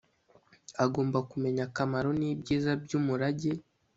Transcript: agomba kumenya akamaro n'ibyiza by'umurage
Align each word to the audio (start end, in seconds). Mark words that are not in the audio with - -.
agomba 0.83 1.17
kumenya 1.29 1.61
akamaro 1.69 2.09
n'ibyiza 2.19 2.71
by'umurage 2.83 3.51